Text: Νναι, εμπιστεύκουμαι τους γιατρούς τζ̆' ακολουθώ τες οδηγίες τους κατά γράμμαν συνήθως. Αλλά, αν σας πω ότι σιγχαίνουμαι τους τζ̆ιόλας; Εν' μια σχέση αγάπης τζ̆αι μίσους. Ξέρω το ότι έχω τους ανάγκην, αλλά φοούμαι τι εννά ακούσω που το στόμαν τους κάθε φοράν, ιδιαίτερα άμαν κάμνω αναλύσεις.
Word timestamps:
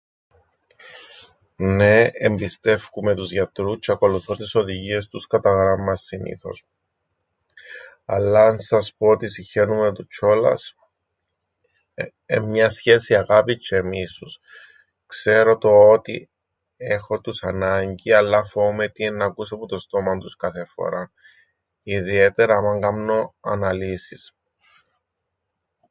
Νναι, 1.55 2.09
εμπιστεύκουμαι 2.13 3.15
τους 3.15 3.31
γιατρούς 3.31 3.75
τζ̆' 3.79 3.89
ακολουθώ 3.93 4.35
τες 4.35 4.55
οδηγίες 4.55 5.07
τους 5.07 5.27
κατά 5.27 5.49
γράμμαν 5.49 5.97
συνήθως. 5.97 6.65
Αλλά, 8.05 8.47
αν 8.47 8.57
σας 8.59 8.93
πω 8.97 9.07
ότι 9.07 9.27
σιγχαίνουμαι 9.29 9.93
τους 9.93 10.07
τζ̆ιόλας; 10.07 10.73
Εν' 12.25 12.43
μια 12.49 12.69
σχέση 12.69 13.15
αγάπης 13.15 13.57
τζ̆αι 13.69 13.81
μίσους. 13.83 14.39
Ξέρω 15.05 15.57
το 15.57 15.89
ότι 15.89 16.29
έχω 16.77 17.21
τους 17.21 17.43
ανάγκην, 17.43 18.15
αλλά 18.15 18.43
φοούμαι 18.45 18.89
τι 18.89 19.03
εννά 19.05 19.25
ακούσω 19.25 19.57
που 19.57 19.65
το 19.65 19.77
στόμαν 19.77 20.19
τους 20.19 20.35
κάθε 20.35 20.65
φοράν, 20.65 21.11
ιδιαίτερα 21.83 22.57
άμαν 22.57 22.81
κάμνω 22.81 23.35
αναλύσεις. 23.39 24.33